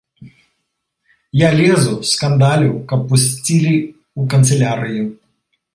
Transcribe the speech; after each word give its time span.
Я 1.41 1.49
лезу, 1.59 1.91
скандалю, 2.13 2.73
каб 2.93 2.99
пусцілі 3.13 3.75
ў 4.19 4.21
канцылярыю. 4.35 5.03